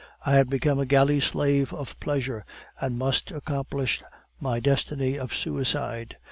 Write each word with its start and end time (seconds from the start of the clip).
I 0.25 0.31
had 0.33 0.49
become 0.49 0.79
a 0.79 0.85
galley 0.87 1.19
slave 1.19 1.71
of 1.75 1.99
pleasure, 1.99 2.43
and 2.79 2.97
must 2.97 3.29
accomplish 3.31 4.01
my 4.39 4.59
destiny 4.59 5.15
of 5.19 5.31
suicide. 5.31 6.17